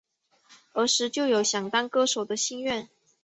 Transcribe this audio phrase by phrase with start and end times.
[0.73, 2.89] 儿时就有想当歌手的心愿。